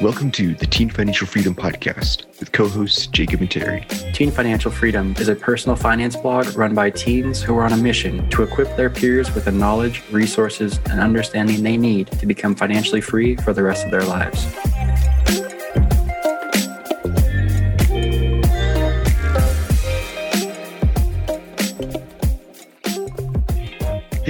Welcome 0.00 0.30
to 0.30 0.54
the 0.54 0.64
Teen 0.64 0.88
Financial 0.88 1.26
Freedom 1.26 1.54
Podcast 1.54 2.24
with 2.40 2.52
co 2.52 2.66
hosts 2.66 3.06
Jacob 3.06 3.42
and 3.42 3.50
Terry. 3.50 3.84
Teen 4.14 4.30
Financial 4.30 4.70
Freedom 4.70 5.14
is 5.18 5.28
a 5.28 5.34
personal 5.34 5.76
finance 5.76 6.16
blog 6.16 6.56
run 6.56 6.74
by 6.74 6.88
teens 6.88 7.42
who 7.42 7.54
are 7.58 7.64
on 7.64 7.74
a 7.74 7.76
mission 7.76 8.26
to 8.30 8.42
equip 8.42 8.74
their 8.78 8.88
peers 8.88 9.30
with 9.34 9.44
the 9.44 9.52
knowledge, 9.52 10.02
resources, 10.10 10.78
and 10.90 11.00
understanding 11.00 11.62
they 11.62 11.76
need 11.76 12.06
to 12.12 12.24
become 12.24 12.54
financially 12.54 13.02
free 13.02 13.36
for 13.36 13.52
the 13.52 13.62
rest 13.62 13.84
of 13.84 13.90
their 13.90 14.04
lives. 14.04 14.46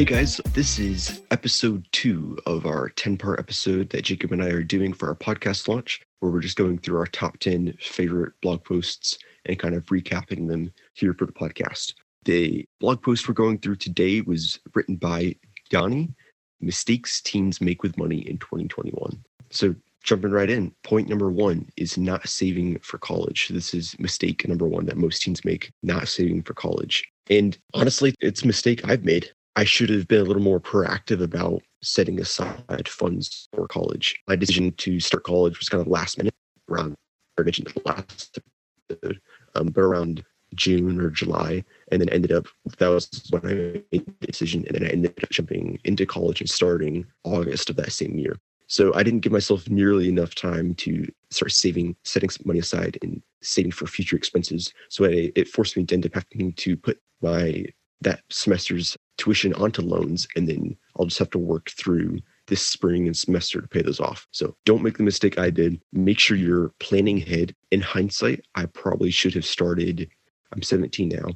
Hey 0.01 0.07
guys, 0.07 0.41
this 0.55 0.79
is 0.79 1.21
episode 1.31 1.87
two 1.93 2.39
of 2.47 2.65
our 2.65 2.89
10 2.89 3.19
part 3.19 3.39
episode 3.39 3.91
that 3.91 4.05
Jacob 4.05 4.33
and 4.33 4.43
I 4.43 4.47
are 4.47 4.63
doing 4.63 4.95
for 4.95 5.09
our 5.09 5.15
podcast 5.15 5.69
launch, 5.69 6.01
where 6.21 6.33
we're 6.33 6.41
just 6.41 6.57
going 6.57 6.79
through 6.79 6.97
our 6.97 7.07
top 7.07 7.39
10 7.39 7.75
favorite 7.79 8.33
blog 8.41 8.65
posts 8.65 9.19
and 9.45 9.59
kind 9.59 9.75
of 9.75 9.85
recapping 9.89 10.49
them 10.49 10.73
here 10.95 11.13
for 11.13 11.27
the 11.27 11.33
podcast. 11.33 11.93
The 12.25 12.65
blog 12.81 13.03
post 13.03 13.29
we're 13.29 13.35
going 13.35 13.59
through 13.59 13.77
today 13.77 14.23
was 14.23 14.59
written 14.75 14.97
by 14.97 15.37
Donnie 15.69 16.15
Mistakes 16.63 17.21
Teens 17.21 17.61
Make 17.61 17.83
with 17.83 17.99
Money 17.99 18.21
in 18.21 18.39
2021. 18.39 19.23
So, 19.51 19.75
jumping 20.03 20.31
right 20.31 20.49
in, 20.49 20.75
point 20.83 21.11
number 21.11 21.31
one 21.31 21.69
is 21.77 21.99
not 21.99 22.27
saving 22.27 22.79
for 22.79 22.97
college. 22.97 23.49
This 23.49 23.75
is 23.75 23.95
mistake 23.99 24.49
number 24.49 24.67
one 24.67 24.87
that 24.87 24.97
most 24.97 25.21
teens 25.21 25.45
make, 25.45 25.71
not 25.83 26.09
saving 26.09 26.45
for 26.45 26.55
college. 26.55 27.05
And 27.29 27.59
honestly, 27.75 28.15
it's 28.21 28.45
a 28.45 28.47
mistake 28.47 28.89
I've 28.89 29.05
made. 29.05 29.31
I 29.61 29.65
should 29.65 29.91
have 29.91 30.09
been 30.09 30.23
a 30.23 30.25
little 30.25 30.43
more 30.43 30.59
proactive 30.59 31.23
about 31.23 31.61
setting 31.83 32.19
aside 32.19 32.89
funds 32.89 33.47
for 33.53 33.69
college. 33.69 34.19
My 34.27 34.35
decision 34.35 34.73
to 34.73 34.99
start 35.01 35.25
college 35.25 35.59
was 35.59 35.69
kind 35.69 35.83
of 35.83 35.87
last 35.87 36.17
minute, 36.17 36.33
around 36.71 36.95
I 37.39 37.43
mentioned 37.43 37.67
the 37.67 37.83
last 37.85 38.39
episode, 38.91 39.21
um, 39.55 39.67
but 39.67 39.83
around 39.83 40.25
June 40.55 40.99
or 40.99 41.11
July, 41.11 41.63
and 41.93 42.01
then 42.01 42.09
ended 42.09 42.33
up 42.33 42.47
that 42.79 42.89
was 42.89 43.29
when 43.29 43.43
I 43.45 43.83
made 43.93 44.07
the 44.21 44.27
decision, 44.27 44.65
and 44.67 44.77
then 44.77 44.85
I 44.85 44.93
ended 44.93 45.13
up 45.23 45.29
jumping 45.29 45.79
into 45.85 46.07
college 46.07 46.41
and 46.41 46.49
starting 46.49 47.05
August 47.25 47.69
of 47.69 47.77
that 47.77 47.93
same 47.93 48.17
year. 48.17 48.39
So 48.67 48.95
I 48.95 49.03
didn't 49.03 49.21
give 49.21 49.33
myself 49.33 49.69
nearly 49.69 50.09
enough 50.09 50.35
time 50.35 50.75
to 50.77 51.07
start 51.31 51.53
saving, 51.53 51.97
setting 52.05 52.31
some 52.31 52.45
money 52.47 52.61
aside, 52.61 52.97
and 53.03 53.23
saving 53.43 53.73
for 53.73 53.87
future 53.87 54.17
expenses. 54.17 54.73
So 54.89 55.05
it, 55.05 55.33
it 55.37 55.49
forced 55.49 55.77
me 55.77 55.85
to 55.85 55.95
end 55.95 56.07
up 56.07 56.15
having 56.15 56.55
to 56.55 56.79
put 56.79 56.99
my 57.21 57.67
that 58.01 58.23
semester's 58.31 58.97
tuition 59.21 59.53
onto 59.55 59.83
loans 59.83 60.27
and 60.35 60.49
then 60.49 60.77
I'll 60.99 61.05
just 61.05 61.19
have 61.19 61.31
to 61.31 61.39
work 61.39 61.71
through 61.71 62.21
this 62.47 62.67
spring 62.67 63.07
and 63.07 63.17
semester 63.17 63.61
to 63.61 63.69
pay 63.69 63.83
those 63.83 64.01
off. 64.01 64.27
So 64.33 64.57
don't 64.65 64.83
make 64.83 64.97
the 64.97 65.03
mistake 65.03 65.39
I 65.39 65.51
did. 65.51 65.81
Make 65.93 66.19
sure 66.19 66.37
you're 66.37 66.73
planning 66.81 67.19
ahead. 67.19 67.55
In 67.71 67.81
hindsight, 67.83 68.45
I 68.55 68.67
probably 68.67 69.11
should 69.11 69.35
have 69.35 69.45
started. 69.45 70.09
I'm 70.53 70.63
17 70.63 71.11
now. 71.11 71.29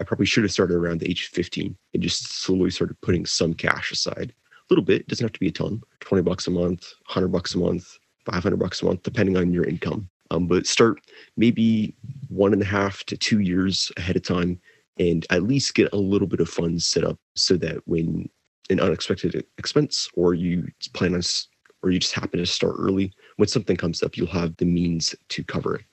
I 0.00 0.04
probably 0.04 0.26
should 0.26 0.44
have 0.44 0.52
started 0.52 0.74
around 0.74 1.00
the 1.00 1.08
age 1.08 1.26
of 1.26 1.28
15 1.28 1.76
and 1.94 2.02
just 2.02 2.42
slowly 2.42 2.70
started 2.70 3.00
putting 3.02 3.26
some 3.26 3.54
cash 3.54 3.92
aside. 3.92 4.32
A 4.50 4.66
little 4.70 4.84
bit, 4.84 5.02
it 5.02 5.08
doesn't 5.08 5.24
have 5.24 5.32
to 5.32 5.40
be 5.40 5.48
a 5.48 5.52
ton 5.52 5.82
20 6.00 6.22
bucks 6.22 6.46
a 6.46 6.50
month, 6.50 6.92
100 7.06 7.28
bucks 7.28 7.54
a 7.54 7.58
month, 7.58 7.98
500 8.24 8.56
bucks 8.56 8.82
a 8.82 8.86
month, 8.86 9.02
depending 9.02 9.36
on 9.36 9.52
your 9.52 9.64
income. 9.64 10.08
Um, 10.30 10.46
but 10.46 10.66
start 10.66 11.00
maybe 11.36 11.94
one 12.28 12.52
and 12.52 12.62
a 12.62 12.66
half 12.66 13.04
to 13.04 13.16
two 13.16 13.40
years 13.40 13.92
ahead 13.96 14.16
of 14.16 14.22
time 14.22 14.60
and 14.98 15.26
at 15.30 15.42
least 15.42 15.74
get 15.74 15.92
a 15.92 15.96
little 15.96 16.26
bit 16.26 16.40
of 16.40 16.48
funds 16.48 16.86
set 16.86 17.04
up 17.04 17.18
so 17.34 17.56
that 17.56 17.78
when 17.86 18.28
an 18.70 18.80
unexpected 18.80 19.44
expense 19.58 20.08
or 20.14 20.34
you 20.34 20.66
plan 20.92 21.14
on 21.14 21.20
or 21.82 21.90
you 21.90 21.98
just 21.98 22.14
happen 22.14 22.40
to 22.40 22.46
start 22.46 22.74
early 22.78 23.12
when 23.36 23.48
something 23.48 23.76
comes 23.76 24.02
up 24.02 24.16
you'll 24.16 24.26
have 24.26 24.56
the 24.56 24.64
means 24.64 25.14
to 25.28 25.44
cover 25.44 25.76
it. 25.76 25.84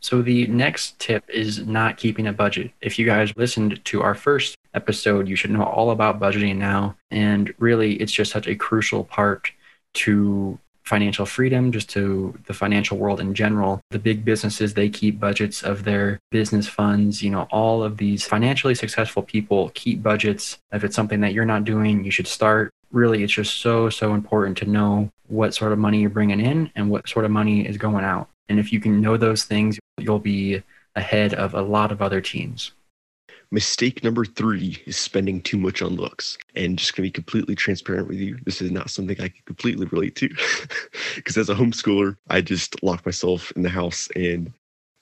So 0.00 0.20
the 0.20 0.46
next 0.48 0.98
tip 0.98 1.24
is 1.28 1.64
not 1.64 1.96
keeping 1.96 2.26
a 2.26 2.32
budget. 2.32 2.72
If 2.80 2.98
you 2.98 3.06
guys 3.06 3.32
listened 3.36 3.84
to 3.84 4.02
our 4.02 4.14
first 4.14 4.56
episode 4.74 5.28
you 5.28 5.36
should 5.36 5.50
know 5.50 5.64
all 5.64 5.90
about 5.90 6.20
budgeting 6.20 6.56
now 6.56 6.96
and 7.10 7.52
really 7.58 7.94
it's 7.96 8.12
just 8.12 8.32
such 8.32 8.46
a 8.46 8.54
crucial 8.54 9.04
part 9.04 9.52
to 9.94 10.58
financial 10.84 11.26
freedom, 11.26 11.72
just 11.72 11.88
to 11.90 12.38
the 12.46 12.54
financial 12.54 12.96
world 12.96 13.20
in 13.20 13.34
general. 13.34 13.80
The 13.90 13.98
big 13.98 14.24
businesses, 14.24 14.74
they 14.74 14.88
keep 14.88 15.20
budgets 15.20 15.62
of 15.62 15.84
their 15.84 16.18
business 16.30 16.68
funds. 16.68 17.22
You 17.22 17.30
know, 17.30 17.46
all 17.50 17.82
of 17.82 17.96
these 17.96 18.24
financially 18.24 18.74
successful 18.74 19.22
people 19.22 19.70
keep 19.74 20.02
budgets. 20.02 20.58
If 20.72 20.84
it's 20.84 20.96
something 20.96 21.20
that 21.20 21.32
you're 21.32 21.44
not 21.44 21.64
doing, 21.64 22.04
you 22.04 22.10
should 22.10 22.26
start. 22.26 22.70
Really, 22.90 23.22
it's 23.22 23.32
just 23.32 23.58
so, 23.58 23.88
so 23.88 24.12
important 24.12 24.58
to 24.58 24.66
know 24.66 25.10
what 25.28 25.54
sort 25.54 25.72
of 25.72 25.78
money 25.78 26.00
you're 26.00 26.10
bringing 26.10 26.40
in 26.40 26.70
and 26.74 26.90
what 26.90 27.08
sort 27.08 27.24
of 27.24 27.30
money 27.30 27.66
is 27.66 27.78
going 27.78 28.04
out. 28.04 28.28
And 28.48 28.58
if 28.58 28.72
you 28.72 28.80
can 28.80 29.00
know 29.00 29.16
those 29.16 29.44
things, 29.44 29.78
you'll 29.98 30.18
be 30.18 30.62
ahead 30.94 31.32
of 31.32 31.54
a 31.54 31.62
lot 31.62 31.90
of 31.90 32.02
other 32.02 32.20
teens. 32.20 32.72
Mistake 33.52 34.02
number 34.02 34.24
three 34.24 34.82
is 34.86 34.96
spending 34.96 35.42
too 35.42 35.58
much 35.58 35.82
on 35.82 35.94
looks. 35.96 36.38
And 36.56 36.78
just 36.78 36.96
gonna 36.96 37.06
be 37.06 37.10
completely 37.10 37.54
transparent 37.54 38.08
with 38.08 38.16
you, 38.16 38.38
this 38.46 38.62
is 38.62 38.70
not 38.70 38.88
something 38.88 39.20
I 39.20 39.28
can 39.28 39.42
completely 39.44 39.86
relate 39.86 40.16
to. 40.16 40.30
Because 41.16 41.36
as 41.36 41.50
a 41.50 41.54
homeschooler, 41.54 42.16
I 42.30 42.40
just 42.40 42.82
lock 42.82 43.04
myself 43.04 43.52
in 43.52 43.60
the 43.60 43.68
house 43.68 44.08
and 44.16 44.50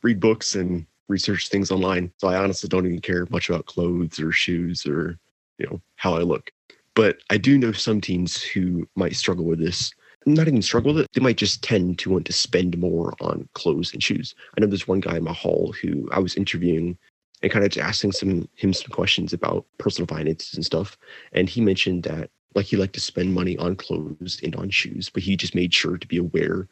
read 0.03 0.19
books 0.19 0.57
and 0.57 0.85
research 1.09 1.49
things 1.49 1.71
online. 1.71 2.11
So 2.19 2.27
I 2.27 2.43
honestly 2.43 2.69
don't 2.69 2.87
even 2.87 3.01
care 3.01 3.25
much 3.31 3.49
about 3.49 3.67
clothes 3.67 4.19
or 4.19 4.33
shoes 4.33 4.85
or, 4.85 5.17
you 5.59 5.67
know, 5.67 5.81
how 5.95 6.17
I 6.17 6.23
look. 6.23 6.51
But 6.97 7.19
I 7.31 7.39
do 7.39 7.57
know 7.57 7.71
some 7.71 8.01
teens 8.01 8.43
who 8.43 8.89
might 8.97 9.15
struggle 9.15 9.45
with 9.45 9.61
this. 9.61 9.93
Not 10.27 10.49
even 10.49 10.61
struggle 10.61 10.93
with 10.93 11.05
it, 11.05 11.13
they 11.13 11.21
might 11.21 11.37
just 11.37 11.63
tend 11.63 12.01
to 12.01 12.11
want 12.11 12.27
to 12.27 12.33
spend 12.33 12.77
more 12.79 13.15
on 13.21 13.49
clothes 13.55 13.93
and 13.93 14.03
shoes. 14.03 14.35
I 14.57 14.61
know 14.61 14.67
there's 14.67 14.89
one 14.89 15.01
guy 15.01 15.17
in 15.19 15.25
my 15.25 15.33
hall 15.33 15.73
who 15.81 16.09
I 16.11 16.19
was 16.19 16.35
interviewing 16.35 16.99
and 17.43 17.51
kind 17.51 17.65
of 17.65 17.71
just 17.71 17.87
asking 17.87 18.13
some 18.13 18.49
him 18.57 18.73
some 18.73 18.91
questions 18.91 19.33
about 19.33 19.67
personal 19.79 20.07
finances 20.07 20.55
and 20.55 20.65
stuff. 20.65 20.97
And 21.33 21.49
he 21.49 21.61
mentioned 21.61 22.03
that 22.05 22.31
like 22.55 22.67
he 22.67 22.77
liked 22.77 22.95
to 22.95 23.01
spend 23.01 23.35
money 23.35 23.57
on 23.59 23.77
clothes 23.77 24.41
and 24.43 24.57
on 24.57 24.71
shoes, 24.71 25.09
but 25.09 25.23
he 25.23 25.37
just 25.37 25.55
made 25.55 25.73
sure 25.73 25.97
to 25.97 26.07
be 26.07 26.17
aware 26.17 26.69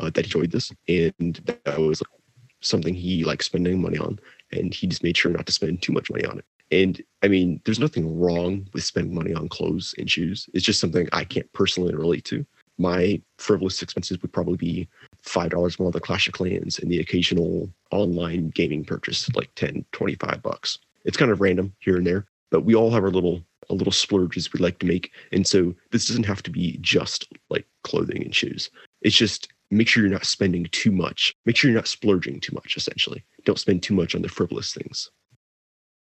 uh, 0.00 0.10
that 0.10 0.26
he 0.26 0.30
enjoyed 0.30 0.50
this, 0.50 0.72
and 0.88 1.40
that 1.46 1.78
was 1.78 2.02
like, 2.02 2.20
something 2.60 2.94
he 2.94 3.24
liked 3.24 3.44
spending 3.44 3.80
money 3.80 3.98
on, 3.98 4.18
and 4.52 4.74
he 4.74 4.86
just 4.86 5.02
made 5.02 5.16
sure 5.16 5.30
not 5.30 5.46
to 5.46 5.52
spend 5.52 5.80
too 5.80 5.92
much 5.92 6.10
money 6.10 6.24
on 6.24 6.38
it. 6.38 6.44
And 6.70 7.00
I 7.22 7.28
mean, 7.28 7.60
there's 7.64 7.78
nothing 7.78 8.18
wrong 8.18 8.66
with 8.72 8.84
spending 8.84 9.14
money 9.14 9.32
on 9.32 9.48
clothes 9.48 9.94
and 9.98 10.10
shoes. 10.10 10.48
It's 10.52 10.64
just 10.64 10.80
something 10.80 11.08
I 11.12 11.24
can't 11.24 11.50
personally 11.52 11.94
relate 11.94 12.24
to. 12.26 12.44
My 12.78 13.22
frivolous 13.38 13.80
expenses 13.82 14.20
would 14.20 14.32
probably 14.32 14.56
be 14.56 14.88
five 15.26 15.50
dollars 15.50 15.78
more 15.78 15.90
the 15.90 16.00
Clash 16.00 16.26
of 16.26 16.34
Clans 16.34 16.78
and 16.78 16.90
the 16.90 17.00
occasional 17.00 17.70
online 17.90 18.48
gaming 18.50 18.84
purchase, 18.84 19.28
like 19.34 19.50
10, 19.56 19.84
25 19.92 20.42
bucks. 20.42 20.78
It's 21.04 21.16
kind 21.16 21.30
of 21.30 21.40
random 21.40 21.72
here 21.80 21.96
and 21.96 22.06
there, 22.06 22.26
but 22.50 22.64
we 22.64 22.74
all 22.74 22.90
have 22.90 23.04
our 23.04 23.10
little 23.10 23.42
a 23.68 23.74
little 23.74 23.92
splurges 23.92 24.52
we 24.52 24.60
like 24.60 24.78
to 24.78 24.86
make. 24.86 25.10
And 25.32 25.46
so 25.46 25.74
this 25.90 26.06
doesn't 26.06 26.26
have 26.26 26.42
to 26.44 26.50
be 26.50 26.78
just 26.80 27.28
like 27.50 27.66
clothing 27.82 28.22
and 28.22 28.34
shoes. 28.34 28.70
It's 29.02 29.16
just 29.16 29.48
make 29.70 29.88
sure 29.88 30.02
you're 30.02 30.12
not 30.12 30.24
spending 30.24 30.66
too 30.70 30.92
much. 30.92 31.34
Make 31.44 31.56
sure 31.56 31.70
you're 31.70 31.78
not 31.78 31.88
splurging 31.88 32.40
too 32.40 32.54
much, 32.54 32.76
essentially. 32.76 33.24
Don't 33.44 33.58
spend 33.58 33.82
too 33.82 33.94
much 33.94 34.14
on 34.14 34.22
the 34.22 34.28
frivolous 34.28 34.72
things. 34.72 35.10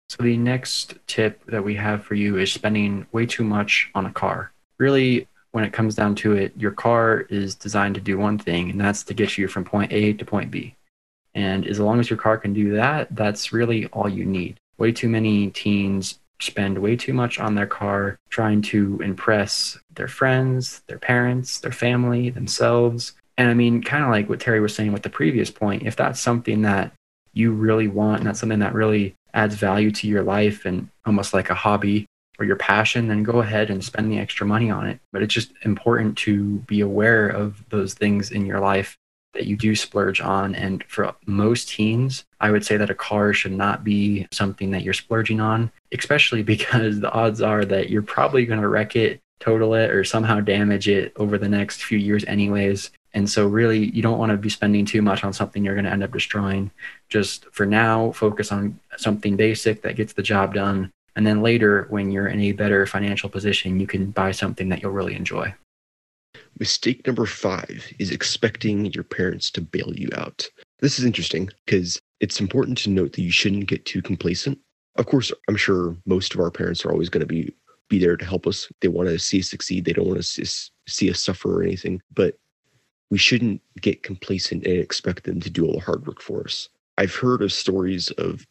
So 0.09 0.23
the 0.23 0.37
next 0.37 0.95
tip 1.07 1.45
that 1.47 1.63
we 1.63 1.75
have 1.75 2.03
for 2.03 2.15
you 2.15 2.37
is 2.37 2.51
spending 2.51 3.05
way 3.11 3.25
too 3.25 3.43
much 3.43 3.89
on 3.93 4.05
a 4.05 4.11
car. 4.11 4.51
Really, 4.77 5.27
when 5.51 5.63
it 5.63 5.73
comes 5.73 5.95
down 5.95 6.15
to 6.15 6.33
it, 6.33 6.53
your 6.57 6.71
car 6.71 7.21
is 7.29 7.55
designed 7.55 7.95
to 7.95 8.01
do 8.01 8.17
one 8.17 8.37
thing, 8.37 8.69
and 8.69 8.79
that's 8.79 9.03
to 9.03 9.13
get 9.13 9.37
you 9.37 9.47
from 9.47 9.63
point 9.63 9.91
A 9.91 10.13
to 10.13 10.25
point 10.25 10.51
B. 10.51 10.75
And 11.33 11.67
as 11.67 11.79
long 11.79 11.99
as 11.99 12.09
your 12.09 12.17
car 12.17 12.37
can 12.37 12.53
do 12.53 12.73
that, 12.73 13.15
that's 13.15 13.53
really 13.53 13.85
all 13.87 14.09
you 14.09 14.25
need. 14.25 14.59
Way 14.77 14.91
too 14.91 15.09
many 15.09 15.49
teens 15.51 16.19
spend 16.39 16.77
way 16.77 16.95
too 16.95 17.13
much 17.13 17.39
on 17.39 17.55
their 17.55 17.67
car 17.67 18.19
trying 18.29 18.61
to 18.61 18.99
impress 19.03 19.77
their 19.93 20.07
friends, 20.07 20.81
their 20.87 20.99
parents, 20.99 21.59
their 21.59 21.71
family, 21.71 22.29
themselves. 22.29 23.13
And 23.37 23.49
I 23.49 23.53
mean, 23.53 23.83
kind 23.83 24.03
of 24.03 24.09
like 24.09 24.29
what 24.29 24.39
Terry 24.39 24.59
was 24.59 24.75
saying 24.75 24.93
with 24.93 25.03
the 25.03 25.09
previous 25.09 25.49
point, 25.49 25.83
if 25.83 25.95
that's 25.95 26.19
something 26.19 26.61
that 26.63 26.91
you 27.33 27.51
really 27.51 27.87
want 27.87 28.19
and 28.19 28.27
that's 28.27 28.39
something 28.39 28.59
that 28.59 28.73
really 28.73 29.15
adds 29.33 29.55
value 29.55 29.91
to 29.91 30.07
your 30.07 30.23
life 30.23 30.65
and 30.65 30.89
almost 31.05 31.33
like 31.33 31.49
a 31.49 31.55
hobby, 31.55 32.05
or 32.39 32.45
your 32.45 32.55
passion, 32.55 33.07
then 33.07 33.23
go 33.23 33.39
ahead 33.39 33.69
and 33.69 33.83
spend 33.83 34.11
the 34.11 34.19
extra 34.19 34.45
money 34.45 34.69
on 34.69 34.87
it. 34.87 34.99
But 35.11 35.23
it's 35.23 35.33
just 35.33 35.51
important 35.63 36.17
to 36.19 36.59
be 36.59 36.81
aware 36.81 37.27
of 37.27 37.63
those 37.69 37.93
things 37.93 38.31
in 38.31 38.45
your 38.45 38.59
life 38.59 38.97
that 39.33 39.45
you 39.45 39.55
do 39.55 39.75
splurge 39.75 40.19
on. 40.19 40.55
And 40.55 40.83
for 40.87 41.13
most 41.25 41.69
teens, 41.69 42.25
I 42.39 42.51
would 42.51 42.65
say 42.65 42.77
that 42.77 42.89
a 42.89 42.95
car 42.95 43.33
should 43.33 43.51
not 43.51 43.83
be 43.83 44.27
something 44.31 44.71
that 44.71 44.83
you're 44.83 44.93
splurging 44.93 45.39
on, 45.39 45.71
especially 45.91 46.43
because 46.55 46.99
the 46.99 47.11
odds 47.11 47.41
are 47.41 47.65
that 47.65 47.89
you're 47.89 48.01
probably 48.01 48.45
going 48.45 48.61
to 48.61 48.67
wreck 48.67 48.95
it, 48.95 49.21
total 49.39 49.73
it, 49.73 49.91
or 49.91 50.03
somehow 50.03 50.39
damage 50.39 50.87
it 50.87 51.13
over 51.15 51.37
the 51.37 51.49
next 51.49 51.83
few 51.83 51.97
years, 51.97 52.25
anyways. 52.25 52.91
And 53.13 53.27
so, 53.27 53.47
really, 53.47 53.89
you 53.91 54.01
don't 54.03 54.19
want 54.19 54.31
to 54.31 54.37
be 54.37 54.49
spending 54.49 54.85
too 54.85 55.01
much 55.01 55.23
on 55.23 55.33
something 55.33 55.63
you're 55.63 55.73
going 55.73 55.85
to 55.85 55.91
end 55.91 56.03
up 56.03 56.11
destroying. 56.11 56.69
Just 57.09 57.45
for 57.51 57.65
now, 57.65 58.11
focus 58.11 58.51
on 58.51 58.79
something 58.97 59.35
basic 59.35 59.81
that 59.81 59.95
gets 59.95 60.13
the 60.13 60.21
job 60.21 60.53
done 60.53 60.91
and 61.17 61.25
then 61.25 61.41
later, 61.41 61.87
when 61.89 62.11
you're 62.11 62.27
in 62.27 62.39
a 62.41 62.51
better 62.51 62.85
financial 62.85 63.27
position, 63.27 63.79
you 63.79 63.87
can 63.87 64.11
buy 64.11 64.29
something 64.29 64.69
that 64.69 64.83
you'll 64.83 64.91
really 64.91 65.15
enjoy. 65.15 65.51
Mistake 66.59 67.05
number 67.07 67.25
five 67.25 67.91
is 67.97 68.11
expecting 68.11 68.85
your 68.93 69.03
parents 69.03 69.49
to 69.51 69.61
bail 69.61 69.91
you 69.95 70.09
out. 70.15 70.47
This 70.79 70.99
is 70.99 71.05
interesting 71.05 71.49
because 71.65 71.99
it's 72.19 72.39
important 72.39 72.77
to 72.79 72.91
note 72.91 73.13
that 73.13 73.23
you 73.23 73.31
shouldn't 73.31 73.65
get 73.65 73.83
too 73.83 74.03
complacent. 74.03 74.59
Of 74.97 75.07
course, 75.07 75.31
I'm 75.49 75.55
sure 75.55 75.97
most 76.05 76.35
of 76.35 76.39
our 76.39 76.51
parents 76.51 76.85
are 76.85 76.91
always 76.91 77.09
going 77.09 77.21
to 77.21 77.25
be 77.25 77.51
be 77.89 77.97
there 77.97 78.17
to 78.17 78.25
help 78.25 78.45
us. 78.45 78.71
They 78.81 78.87
want 78.87 79.09
to 79.09 79.17
see 79.17 79.39
us 79.39 79.49
succeed. 79.49 79.85
They 79.85 79.93
don't 79.93 80.07
want 80.07 80.17
to 80.17 80.23
see, 80.23 80.69
see 80.87 81.09
us 81.09 81.23
suffer 81.23 81.59
or 81.59 81.63
anything. 81.63 81.99
But 82.13 82.35
we 83.09 83.17
shouldn't 83.17 83.61
get 83.81 84.03
complacent 84.03 84.67
and 84.67 84.77
expect 84.77 85.23
them 85.23 85.39
to 85.39 85.49
do 85.49 85.65
all 85.65 85.73
the 85.73 85.79
hard 85.79 86.05
work 86.05 86.21
for 86.21 86.43
us. 86.43 86.69
I've 86.99 87.15
heard 87.15 87.41
of 87.41 87.51
stories 87.51 88.11
of 88.11 88.45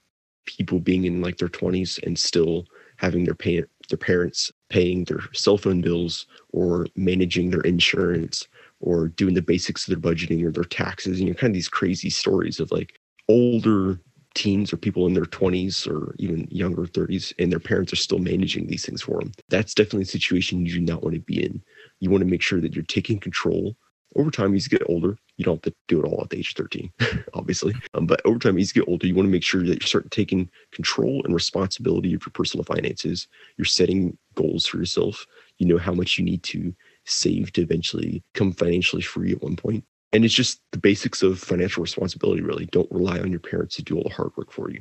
people 0.46 0.80
being 0.80 1.04
in 1.04 1.20
like 1.20 1.38
their 1.38 1.48
20s 1.48 1.98
and 2.04 2.18
still 2.18 2.66
having 2.96 3.24
their 3.24 3.34
pay, 3.34 3.62
their 3.88 3.98
parents 3.98 4.50
paying 4.70 5.04
their 5.04 5.20
cell 5.32 5.58
phone 5.58 5.80
bills 5.80 6.26
or 6.52 6.86
managing 6.96 7.50
their 7.50 7.60
insurance 7.60 8.46
or 8.80 9.08
doing 9.08 9.34
the 9.34 9.42
basics 9.42 9.86
of 9.86 10.00
their 10.00 10.12
budgeting 10.12 10.44
or 10.44 10.50
their 10.50 10.64
taxes. 10.64 11.18
And 11.18 11.28
You 11.28 11.34
know, 11.34 11.38
kind 11.38 11.50
of 11.50 11.54
these 11.54 11.68
crazy 11.68 12.10
stories 12.10 12.60
of 12.60 12.70
like 12.70 12.98
older 13.28 14.00
teens 14.34 14.72
or 14.72 14.76
people 14.76 15.06
in 15.06 15.14
their 15.14 15.24
20s 15.26 15.86
or 15.86 16.14
even 16.18 16.46
younger 16.50 16.86
30s 16.86 17.32
and 17.38 17.50
their 17.50 17.58
parents 17.60 17.92
are 17.92 17.96
still 17.96 18.18
managing 18.18 18.66
these 18.66 18.84
things 18.84 19.02
for 19.02 19.18
them. 19.20 19.32
That's 19.48 19.74
definitely 19.74 20.02
a 20.02 20.06
situation 20.06 20.66
you 20.66 20.74
do 20.74 20.80
not 20.80 21.02
want 21.02 21.14
to 21.14 21.20
be 21.20 21.42
in. 21.42 21.62
You 22.00 22.10
want 22.10 22.22
to 22.22 22.30
make 22.30 22.42
sure 22.42 22.60
that 22.60 22.74
you're 22.74 22.84
taking 22.84 23.18
control. 23.18 23.76
Over 24.16 24.30
time, 24.30 24.54
as 24.54 24.64
you 24.64 24.78
get 24.78 24.88
older, 24.88 25.18
you 25.36 25.44
don't 25.44 25.56
have 25.56 25.72
to 25.72 25.74
do 25.88 26.00
it 26.00 26.06
all 26.06 26.22
at 26.22 26.30
the 26.30 26.38
age 26.38 26.50
of 26.50 26.56
13, 26.56 26.90
obviously. 27.34 27.74
Um, 27.94 28.06
but 28.06 28.20
over 28.24 28.38
time, 28.38 28.56
as 28.56 28.74
you 28.74 28.82
get 28.82 28.88
older, 28.88 29.06
you 29.06 29.14
want 29.14 29.26
to 29.26 29.32
make 29.32 29.42
sure 29.42 29.62
that 29.62 29.82
you 29.82 29.86
start 29.86 30.10
taking 30.10 30.50
control 30.72 31.22
and 31.24 31.34
responsibility 31.34 32.14
of 32.14 32.22
your 32.24 32.32
personal 32.32 32.64
finances. 32.64 33.28
You're 33.56 33.66
setting 33.66 34.16
goals 34.34 34.66
for 34.66 34.78
yourself. 34.78 35.26
You 35.58 35.66
know 35.66 35.78
how 35.78 35.92
much 35.92 36.18
you 36.18 36.24
need 36.24 36.42
to 36.44 36.74
save 37.04 37.52
to 37.52 37.62
eventually 37.62 38.22
come 38.34 38.52
financially 38.52 39.02
free 39.02 39.32
at 39.32 39.42
one 39.42 39.56
point. 39.56 39.84
And 40.12 40.24
it's 40.24 40.34
just 40.34 40.60
the 40.72 40.78
basics 40.78 41.22
of 41.22 41.38
financial 41.38 41.82
responsibility, 41.82 42.40
really. 42.40 42.66
Don't 42.66 42.90
rely 42.90 43.18
on 43.18 43.30
your 43.30 43.40
parents 43.40 43.76
to 43.76 43.82
do 43.82 43.96
all 43.96 44.04
the 44.04 44.14
hard 44.14 44.30
work 44.36 44.50
for 44.50 44.70
you. 44.70 44.80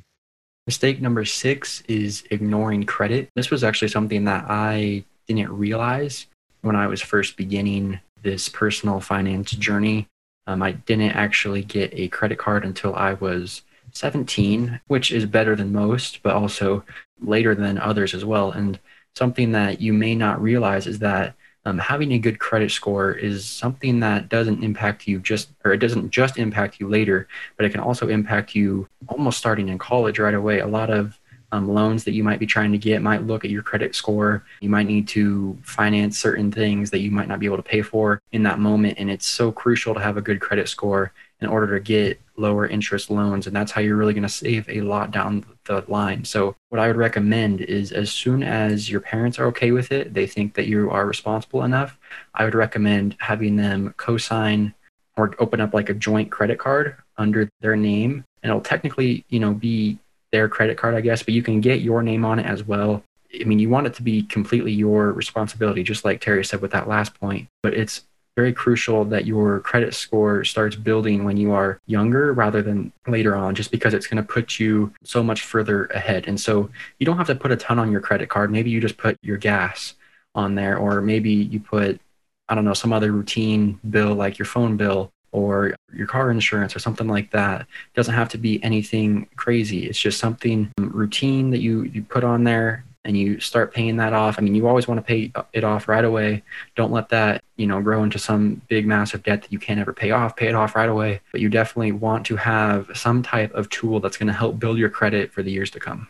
Mistake 0.67 1.01
number 1.01 1.25
six 1.25 1.83
is 1.87 2.23
ignoring 2.31 2.85
credit. 2.85 3.29
This 3.35 3.51
was 3.51 3.63
actually 3.63 3.89
something 3.89 4.23
that 4.25 4.45
I 4.47 5.03
didn't 5.27 5.51
realize 5.51 6.27
when 6.61 6.75
I 6.75 6.87
was 6.87 7.01
first 7.01 7.37
beginning 7.37 7.99
this 8.25 8.50
personal 8.50 9.00
finance 9.00 9.51
journey. 9.51 10.07
Um, 10.48 10.62
I 10.62 10.74
didn't 10.74 11.12
actually 11.12 11.63
get 11.63 11.94
a 11.94 12.10
credit 12.10 12.39
card 12.39 12.66
until 12.66 12.94
I 12.95 13.13
was 13.13 13.62
17, 13.94 14.81
which 14.88 15.12
is 15.12 15.25
better 15.25 15.56
than 15.56 15.72
most, 15.72 16.22
but 16.24 16.36
also 16.36 16.83
later 17.22 17.56
than 17.56 17.77
others 17.77 18.13
as 18.13 18.25
well. 18.25 18.51
And 18.51 18.80
something 19.16 19.54
that 19.54 19.80
you 19.80 19.94
may 19.94 20.16
not 20.16 20.42
realize 20.42 20.88
is 20.88 21.00
that 21.00 21.36
um, 21.68 21.77
having 21.77 22.12
a 22.12 22.19
good 22.19 22.39
credit 22.39 22.72
score 22.72 23.12
is 23.12 23.45
something 23.45 24.00
that 24.00 24.28
doesn't 24.28 24.63
impact 24.63 25.07
you 25.07 25.19
just, 25.19 25.50
or 25.63 25.71
it 25.71 25.78
doesn't 25.78 26.10
just 26.10 26.38
impact 26.38 26.80
you 26.80 26.89
later, 26.89 27.28
but 27.57 27.66
it 27.66 27.71
can 27.71 27.80
also 27.80 28.07
impact 28.07 28.56
you 28.56 28.88
almost 29.07 29.38
starting 29.38 29.69
in 29.69 29.78
college 29.78 30.19
right 30.19 30.33
away. 30.33 30.60
A 30.60 30.68
lot 30.68 30.89
of 30.89 31.19
um, 31.56 31.69
loans 31.69 32.04
that 32.04 32.13
you 32.13 32.24
might 32.24 32.40
be 32.40 32.46
trying 32.46 32.72
to 32.74 32.78
get 32.78 33.02
might 33.02 33.25
look 33.25 33.46
at 33.46 33.52
your 33.52 33.63
credit 33.63 33.96
score. 33.96 34.44
You 34.60 34.69
might 34.69 34.88
need 34.88 35.07
to 35.10 35.57
finance 35.63 36.19
certain 36.19 36.52
things 36.52 36.92
that 36.92 37.00
you 37.00 37.12
might 37.12 37.30
not 37.30 37.40
be 37.40 37.46
able 37.46 37.57
to 37.57 37.63
pay 37.63 37.81
for 37.81 38.22
in 38.34 38.44
that 38.44 38.60
moment. 38.60 39.00
And 39.00 39.10
it's 39.10 39.25
so 39.25 39.52
crucial 39.52 39.94
to 39.94 40.02
have 40.02 40.18
a 40.18 40.22
good 40.22 40.42
credit 40.42 40.68
score 40.68 41.13
in 41.40 41.48
order 41.48 41.78
to 41.78 41.84
get 41.84 42.19
lower 42.38 42.68
interest 42.68 43.10
loans. 43.10 43.48
And 43.48 43.56
that's 43.56 43.72
how 43.72 43.81
you're 43.81 43.96
really 43.96 44.13
going 44.13 44.24
to 44.24 44.30
save 44.30 44.68
a 44.68 44.81
lot 44.81 45.12
down 45.12 45.46
the 45.66 45.84
line. 45.88 46.25
So, 46.25 46.56
what 46.69 46.80
I 46.80 46.88
would 46.88 46.98
recommend 46.98 47.62
is 47.62 47.92
as 47.92 48.12
soon 48.12 48.44
as 48.44 48.90
your 48.90 49.00
parents 49.02 49.40
are 49.40 49.48
okay 49.48 49.72
with 49.72 49.92
it, 49.92 50.13
they 50.13 50.28
think 50.28 50.56
that 50.56 50.68
you 50.68 50.90
are 50.92 51.06
responsible 51.06 51.63
enough, 51.63 51.98
I 52.34 52.44
would 52.44 52.56
recommend 52.56 53.16
having 53.19 53.56
them 53.56 53.94
co 53.98 54.18
sign 54.18 54.74
or 55.18 55.34
open 55.40 55.62
up 55.62 55.74
like 55.74 55.90
a 55.90 55.94
joint 55.94 56.30
credit 56.30 56.60
card 56.60 56.98
under 57.18 57.50
their 57.62 57.78
name. 57.78 58.25
And 58.44 58.50
it'll 58.50 58.62
technically, 58.62 59.25
you 59.30 59.40
know, 59.40 59.54
be 59.54 59.98
their 60.35 60.49
credit 60.49 60.77
card, 60.77 60.95
I 60.95 61.01
guess, 61.01 61.23
but 61.23 61.33
you 61.33 61.41
can 61.41 61.61
get 61.61 61.79
your 61.79 62.03
name 62.03 62.25
on 62.25 62.39
it 62.39 62.45
as 62.45 62.61
well. 62.61 63.01
I 63.33 63.45
mean, 63.45 63.57
you 63.57 63.69
want 63.69 63.87
it 63.87 63.93
to 63.93 64.03
be 64.03 64.23
completely 64.23 64.73
your 64.73 65.13
responsibility, 65.13 65.81
just 65.81 66.03
like 66.03 66.19
Terry 66.19 66.43
said 66.43 66.59
with 66.59 66.71
that 66.71 66.89
last 66.89 67.17
point. 67.17 67.47
But 67.63 67.73
it's 67.73 68.03
very 68.35 68.51
crucial 68.51 69.05
that 69.05 69.25
your 69.25 69.61
credit 69.61 69.93
score 69.93 70.43
starts 70.43 70.75
building 70.75 71.23
when 71.23 71.37
you 71.37 71.53
are 71.53 71.79
younger 71.87 72.33
rather 72.33 72.61
than 72.61 72.91
later 73.07 73.33
on, 73.33 73.55
just 73.55 73.71
because 73.71 73.93
it's 73.93 74.07
going 74.07 74.21
to 74.21 74.33
put 74.33 74.59
you 74.59 74.93
so 75.05 75.23
much 75.23 75.41
further 75.41 75.85
ahead. 75.85 76.27
And 76.27 76.37
so 76.37 76.69
you 76.99 77.05
don't 77.05 77.17
have 77.17 77.27
to 77.27 77.35
put 77.35 77.53
a 77.53 77.55
ton 77.55 77.79
on 77.79 77.93
your 77.93 78.01
credit 78.01 78.27
card. 78.27 78.51
Maybe 78.51 78.69
you 78.69 78.81
just 78.81 78.97
put 78.97 79.17
your 79.21 79.37
gas 79.37 79.93
on 80.35 80.55
there, 80.55 80.77
or 80.77 80.99
maybe 80.99 81.31
you 81.31 81.61
put, 81.61 82.01
I 82.49 82.55
don't 82.55 82.65
know, 82.65 82.73
some 82.73 82.91
other 82.91 83.13
routine 83.13 83.79
bill 83.89 84.13
like 84.13 84.37
your 84.37 84.47
phone 84.47 84.75
bill 84.75 85.13
or 85.35 85.75
your 85.93 86.07
car 86.07 86.31
insurance 86.31 86.75
or 86.75 86.79
something 86.79 87.09
like 87.09 87.29
that. 87.31 87.61
It 87.61 87.95
doesn't 87.95 88.13
have 88.13 88.29
to 88.29 88.37
be 88.37 88.63
anything 88.63 89.27
crazy. 89.35 89.85
It's 89.85 89.99
just 89.99 90.17
something 90.17 90.71
routine 90.79 91.49
that 91.49 91.59
you, 91.59 91.83
you 91.83 92.03
put 92.03 92.23
on 92.23 92.45
there 92.45 92.85
and 93.03 93.17
you 93.17 93.39
start 93.41 93.73
paying 93.73 93.97
that 93.97 94.13
off. 94.13 94.35
I 94.37 94.41
mean, 94.41 94.55
you 94.55 94.65
always 94.65 94.87
want 94.87 94.97
to 94.99 95.03
pay 95.03 95.31
it 95.51 95.63
off 95.65 95.89
right 95.89 96.05
away. 96.05 96.41
Don't 96.77 96.91
let 96.91 97.09
that, 97.09 97.43
you 97.57 97.67
know, 97.67 97.81
grow 97.81 98.03
into 98.03 98.17
some 98.17 98.61
big 98.69 98.87
massive 98.87 99.23
debt 99.23 99.41
that 99.41 99.51
you 99.51 99.59
can't 99.59 99.79
ever 99.79 99.91
pay 99.91 100.11
off. 100.11 100.37
Pay 100.37 100.47
it 100.47 100.55
off 100.55 100.73
right 100.73 100.89
away. 100.89 101.19
But 101.33 101.41
you 101.41 101.49
definitely 101.49 101.91
want 101.91 102.25
to 102.27 102.37
have 102.37 102.89
some 102.95 103.21
type 103.21 103.53
of 103.53 103.69
tool 103.69 103.99
that's 103.99 104.17
going 104.17 104.27
to 104.27 104.33
help 104.33 104.57
build 104.57 104.77
your 104.77 104.89
credit 104.89 105.33
for 105.33 105.43
the 105.43 105.51
years 105.51 105.69
to 105.71 105.79
come. 105.81 106.07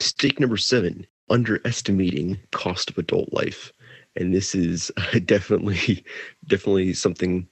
Stake 0.00 0.38
number 0.38 0.58
seven, 0.58 1.06
underestimating 1.30 2.38
cost 2.52 2.90
of 2.90 2.98
adult 2.98 3.32
life. 3.32 3.72
And 4.16 4.34
this 4.34 4.54
is 4.54 4.92
definitely, 5.24 6.04
definitely 6.46 6.92
something 6.92 7.48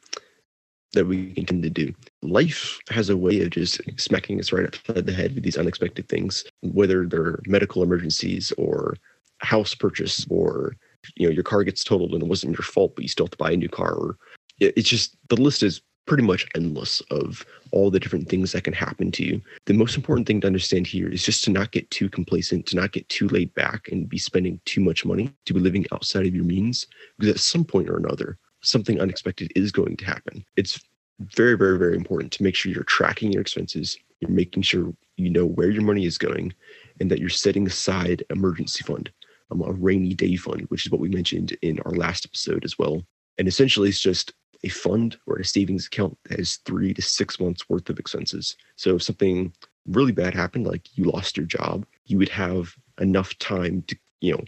that 0.92 1.06
we 1.06 1.32
tend 1.34 1.62
to 1.62 1.70
do. 1.70 1.94
Life 2.22 2.78
has 2.90 3.08
a 3.10 3.16
way 3.16 3.40
of 3.42 3.50
just 3.50 3.80
smacking 3.98 4.40
us 4.40 4.52
right 4.52 4.66
upside 4.66 5.06
the 5.06 5.12
head 5.12 5.34
with 5.34 5.44
these 5.44 5.58
unexpected 5.58 6.08
things, 6.08 6.44
whether 6.62 7.06
they're 7.06 7.40
medical 7.46 7.82
emergencies 7.82 8.52
or 8.58 8.96
house 9.38 9.74
purchase 9.74 10.26
or 10.28 10.76
you 11.16 11.26
know 11.26 11.32
your 11.32 11.42
car 11.42 11.64
gets 11.64 11.82
totaled 11.82 12.12
and 12.12 12.22
it 12.22 12.28
wasn't 12.28 12.52
your 12.52 12.62
fault 12.62 12.94
but 12.94 13.02
you 13.02 13.08
still 13.08 13.24
have 13.24 13.30
to 13.30 13.38
buy 13.38 13.50
a 13.50 13.56
new 13.56 13.70
car 13.70 13.94
or 13.94 14.18
it's 14.60 14.90
just 14.90 15.16
the 15.28 15.40
list 15.40 15.62
is 15.62 15.80
pretty 16.06 16.22
much 16.22 16.46
endless 16.56 17.00
of 17.10 17.46
all 17.70 17.90
the 17.90 18.00
different 18.00 18.28
things 18.28 18.50
that 18.50 18.64
can 18.64 18.72
happen 18.72 19.12
to 19.12 19.24
you. 19.24 19.40
The 19.66 19.74
most 19.74 19.96
important 19.96 20.26
thing 20.26 20.40
to 20.40 20.46
understand 20.46 20.86
here 20.86 21.08
is 21.08 21.22
just 21.22 21.44
to 21.44 21.50
not 21.50 21.70
get 21.70 21.88
too 21.92 22.08
complacent, 22.08 22.66
to 22.66 22.76
not 22.76 22.90
get 22.90 23.08
too 23.08 23.28
laid 23.28 23.54
back 23.54 23.88
and 23.92 24.08
be 24.08 24.18
spending 24.18 24.60
too 24.64 24.80
much 24.80 25.04
money, 25.04 25.32
to 25.46 25.54
be 25.54 25.60
living 25.60 25.86
outside 25.92 26.26
of 26.26 26.34
your 26.34 26.44
means, 26.44 26.86
because 27.16 27.34
at 27.34 27.40
some 27.40 27.64
point 27.64 27.88
or 27.88 27.96
another, 27.96 28.38
something 28.62 29.00
unexpected 29.00 29.52
is 29.56 29.72
going 29.72 29.96
to 29.96 30.04
happen. 30.04 30.44
It's 30.56 30.80
very, 31.20 31.56
very, 31.56 31.78
very 31.78 31.96
important 31.96 32.32
to 32.32 32.42
make 32.42 32.54
sure 32.54 32.72
you're 32.72 32.84
tracking 32.84 33.32
your 33.32 33.42
expenses, 33.42 33.98
you're 34.20 34.30
making 34.30 34.62
sure 34.62 34.92
you 35.16 35.30
know 35.30 35.46
where 35.46 35.70
your 35.70 35.82
money 35.82 36.06
is 36.06 36.18
going, 36.18 36.52
and 37.00 37.10
that 37.10 37.18
you're 37.18 37.28
setting 37.28 37.66
aside 37.66 38.24
emergency 38.30 38.82
fund, 38.84 39.10
um, 39.50 39.62
a 39.62 39.72
rainy 39.72 40.14
day 40.14 40.36
fund, 40.36 40.62
which 40.68 40.86
is 40.86 40.92
what 40.92 41.00
we 41.00 41.08
mentioned 41.08 41.56
in 41.62 41.78
our 41.80 41.92
last 41.92 42.24
episode 42.24 42.64
as 42.64 42.78
well. 42.78 43.02
And 43.38 43.46
essentially, 43.48 43.88
it's 43.88 44.00
just 44.00 44.32
a 44.62 44.68
fund 44.68 45.16
or 45.26 45.36
a 45.36 45.44
savings 45.44 45.86
account 45.86 46.18
that 46.24 46.38
has 46.38 46.56
three 46.66 46.92
to 46.94 47.02
six 47.02 47.40
months 47.40 47.68
worth 47.68 47.88
of 47.88 47.98
expenses. 47.98 48.56
So 48.76 48.96
if 48.96 49.02
something 49.02 49.52
really 49.86 50.12
bad 50.12 50.34
happened, 50.34 50.66
like 50.66 50.96
you 50.96 51.04
lost 51.04 51.36
your 51.36 51.46
job, 51.46 51.86
you 52.06 52.18
would 52.18 52.28
have 52.28 52.74
enough 53.00 53.36
time 53.38 53.82
to, 53.88 53.96
you 54.20 54.32
know, 54.32 54.44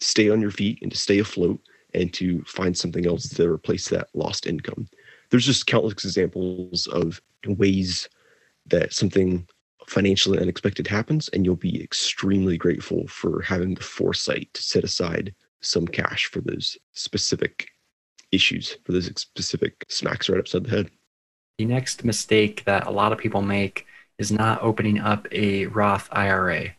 stay 0.00 0.30
on 0.30 0.40
your 0.40 0.50
feet 0.50 0.78
and 0.80 0.90
to 0.90 0.96
stay 0.96 1.18
afloat 1.18 1.60
and 1.94 2.12
to 2.14 2.42
find 2.44 2.76
something 2.76 3.06
else 3.06 3.28
to 3.28 3.48
replace 3.48 3.88
that 3.88 4.08
lost 4.14 4.46
income. 4.46 4.88
There's 5.30 5.46
just 5.46 5.66
countless 5.66 6.04
examples 6.04 6.86
of 6.88 7.20
ways 7.46 8.08
that 8.66 8.92
something 8.92 9.46
financially 9.86 10.38
unexpected 10.38 10.86
happens, 10.86 11.28
and 11.28 11.44
you'll 11.44 11.56
be 11.56 11.82
extremely 11.82 12.56
grateful 12.56 13.06
for 13.08 13.42
having 13.42 13.74
the 13.74 13.82
foresight 13.82 14.48
to 14.54 14.62
set 14.62 14.84
aside 14.84 15.34
some 15.60 15.86
cash 15.86 16.26
for 16.26 16.40
those 16.40 16.78
specific 16.92 17.68
issues, 18.32 18.76
for 18.84 18.92
those 18.92 19.06
specific 19.16 19.84
smacks 19.88 20.28
right 20.28 20.38
upside 20.38 20.64
the 20.64 20.70
head. 20.70 20.90
The 21.58 21.64
next 21.66 22.04
mistake 22.04 22.64
that 22.64 22.86
a 22.86 22.90
lot 22.90 23.12
of 23.12 23.18
people 23.18 23.42
make 23.42 23.86
is 24.18 24.30
not 24.30 24.62
opening 24.62 24.98
up 25.00 25.26
a 25.32 25.66
Roth 25.66 26.08
IRA. 26.12 26.74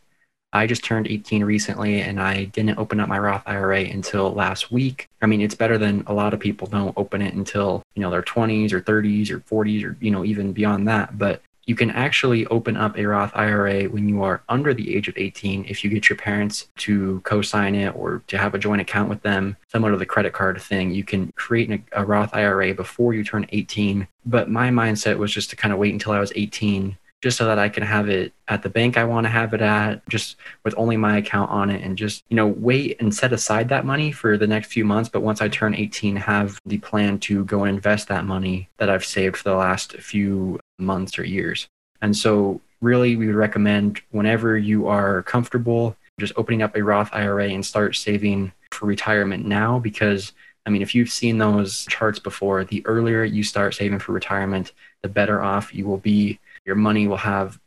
I 0.52 0.66
just 0.66 0.84
turned 0.84 1.06
18 1.08 1.44
recently 1.44 2.00
and 2.00 2.20
I 2.20 2.44
didn't 2.44 2.78
open 2.78 3.00
up 3.00 3.08
my 3.08 3.18
Roth 3.18 3.42
IRA 3.46 3.80
until 3.80 4.32
last 4.32 4.70
week. 4.70 5.08
I 5.22 5.26
mean, 5.26 5.40
it's 5.40 5.54
better 5.54 5.78
than 5.78 6.04
a 6.06 6.12
lot 6.12 6.34
of 6.34 6.40
people 6.40 6.66
don't 6.66 6.96
open 6.96 7.22
it 7.22 7.34
until, 7.34 7.82
you 7.94 8.02
know, 8.02 8.10
their 8.10 8.22
20s 8.22 8.72
or 8.72 8.80
30s 8.80 9.30
or 9.30 9.40
40s 9.40 9.84
or, 9.84 9.96
you 10.00 10.10
know, 10.10 10.24
even 10.24 10.52
beyond 10.52 10.86
that. 10.88 11.18
But 11.18 11.42
you 11.64 11.76
can 11.76 11.90
actually 11.90 12.44
open 12.46 12.76
up 12.76 12.98
a 12.98 13.06
Roth 13.06 13.30
IRA 13.34 13.84
when 13.84 14.08
you 14.08 14.22
are 14.22 14.42
under 14.48 14.74
the 14.74 14.96
age 14.96 15.08
of 15.08 15.16
18 15.16 15.66
if 15.68 15.84
you 15.84 15.90
get 15.90 16.08
your 16.08 16.16
parents 16.16 16.68
to 16.78 17.20
co 17.20 17.40
sign 17.40 17.74
it 17.74 17.94
or 17.94 18.22
to 18.26 18.36
have 18.36 18.54
a 18.54 18.58
joint 18.58 18.80
account 18.80 19.08
with 19.08 19.22
them, 19.22 19.56
similar 19.68 19.92
to 19.92 19.98
the 19.98 20.06
credit 20.06 20.32
card 20.32 20.60
thing. 20.60 20.92
You 20.92 21.04
can 21.04 21.32
create 21.36 21.82
a 21.92 22.04
Roth 22.04 22.34
IRA 22.34 22.74
before 22.74 23.14
you 23.14 23.22
turn 23.22 23.46
18. 23.50 24.08
But 24.26 24.50
my 24.50 24.70
mindset 24.70 25.18
was 25.18 25.32
just 25.32 25.50
to 25.50 25.56
kind 25.56 25.72
of 25.72 25.78
wait 25.78 25.92
until 25.92 26.12
I 26.12 26.20
was 26.20 26.32
18 26.34 26.98
just 27.22 27.38
so 27.38 27.46
that 27.46 27.58
I 27.58 27.68
can 27.68 27.84
have 27.84 28.08
it 28.08 28.32
at 28.48 28.62
the 28.62 28.68
bank 28.68 28.98
I 28.98 29.04
want 29.04 29.24
to 29.24 29.30
have 29.30 29.54
it 29.54 29.60
at, 29.60 30.06
just 30.08 30.36
with 30.64 30.74
only 30.76 30.96
my 30.96 31.18
account 31.18 31.50
on 31.50 31.70
it, 31.70 31.82
and 31.82 31.96
just, 31.96 32.24
you 32.28 32.36
know, 32.36 32.48
wait 32.48 33.00
and 33.00 33.14
set 33.14 33.32
aside 33.32 33.68
that 33.68 33.86
money 33.86 34.10
for 34.10 34.36
the 34.36 34.46
next 34.46 34.72
few 34.72 34.84
months. 34.84 35.08
But 35.08 35.22
once 35.22 35.40
I 35.40 35.48
turn 35.48 35.74
18, 35.74 36.16
have 36.16 36.60
the 36.66 36.78
plan 36.78 37.18
to 37.20 37.44
go 37.44 37.62
and 37.62 37.76
invest 37.76 38.08
that 38.08 38.24
money 38.24 38.68
that 38.78 38.90
I've 38.90 39.04
saved 39.04 39.36
for 39.36 39.44
the 39.44 39.54
last 39.54 39.92
few 39.94 40.58
months 40.78 41.18
or 41.18 41.24
years. 41.24 41.68
And 42.02 42.16
so, 42.16 42.60
really, 42.80 43.14
we 43.14 43.28
would 43.28 43.36
recommend 43.36 44.02
whenever 44.10 44.58
you 44.58 44.88
are 44.88 45.22
comfortable, 45.22 45.96
just 46.18 46.32
opening 46.36 46.62
up 46.62 46.76
a 46.76 46.82
Roth 46.82 47.10
IRA 47.12 47.50
and 47.50 47.64
start 47.64 47.94
saving 47.94 48.52
for 48.72 48.86
retirement 48.86 49.46
now 49.46 49.78
because 49.78 50.32
I 50.64 50.70
mean, 50.70 50.82
if 50.82 50.94
you've 50.94 51.10
seen 51.10 51.38
those 51.38 51.86
charts 51.86 52.18
before, 52.18 52.64
the 52.64 52.84
earlier 52.86 53.24
you 53.24 53.42
start 53.42 53.74
saving 53.74 53.98
for 53.98 54.12
retirement, 54.12 54.72
the 55.02 55.08
better 55.08 55.42
off 55.42 55.74
you 55.74 55.86
will 55.86 55.98
be. 55.98 56.38
Your 56.64 56.76
money 56.76 57.08
will 57.08 57.16
have 57.16 57.58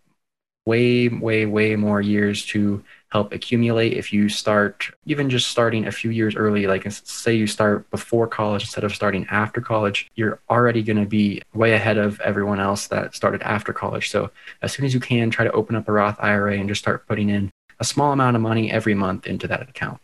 way, 0.66 1.10
way, 1.10 1.46
way 1.46 1.76
more 1.76 2.02
years 2.02 2.46
to 2.48 2.84
help 3.12 3.34
accumulate. 3.34 3.94
If 3.94 4.12
you 4.12 4.30
start 4.30 4.90
even 5.06 5.30
just 5.30 5.50
starting 5.50 5.86
a 5.86 5.92
few 5.92 6.10
years 6.10 6.36
early 6.36 6.68
like 6.68 6.90
say 6.90 7.36
you 7.36 7.48
start 7.48 7.90
before 7.92 8.28
college 8.28 8.64
instead 8.64 8.84
of 8.84 8.96
starting 8.96 9.26
after 9.30 9.62
college 9.62 10.10
you're 10.16 10.40
already 10.50 10.82
going 10.82 10.98
to 10.98 11.06
be 11.06 11.42
way 11.54 11.74
ahead 11.74 11.98
of 11.98 12.20
everyone 12.22 12.60
else 12.60 12.88
that 12.88 13.14
started 13.14 13.42
after 13.44 13.74
college. 13.74 14.10
So 14.10 14.32
as 14.62 14.74
soon 14.74 14.86
as 14.86 14.94
you 14.94 15.00
can 15.00 15.30
try 15.30 15.46
to 15.46 15.52
open 15.52 15.76
up 15.76 15.88
a 15.88 15.92
roth 15.92 16.18
ira 16.20 16.58
and 16.58 16.68
just 16.68 16.82
start 16.82 17.08
putting 17.08 17.30
in 17.30 17.52
a 17.80 17.84
small 17.84 18.12
amount 18.12 18.36
of 18.36 18.42
money 18.42 18.72
every 18.72 18.96
month 18.96 19.28
into 19.28 19.48
that 19.48 19.70
account 19.70 20.02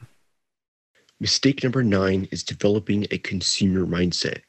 mistake 1.21 1.63
number 1.63 1.83
nine 1.83 2.27
is 2.31 2.43
developing 2.43 3.07
a 3.11 3.17
consumer 3.19 3.85
mindset 3.85 4.41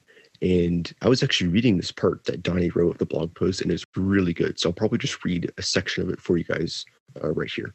and 0.42 0.92
I 1.00 1.08
was 1.08 1.22
actually 1.22 1.50
reading 1.50 1.76
this 1.76 1.92
part 1.92 2.24
that 2.24 2.42
Donnie 2.42 2.70
wrote 2.70 2.90
of 2.90 2.98
the 2.98 3.06
blog 3.06 3.32
post, 3.36 3.60
and 3.60 3.70
it's 3.70 3.86
really 3.94 4.34
good. 4.34 4.58
So 4.58 4.68
I'll 4.68 4.74
probably 4.74 4.98
just 4.98 5.24
read 5.24 5.52
a 5.56 5.62
section 5.62 6.02
of 6.02 6.10
it 6.10 6.20
for 6.20 6.36
you 6.36 6.42
guys 6.42 6.84
uh, 7.22 7.30
right 7.30 7.50
here. 7.50 7.74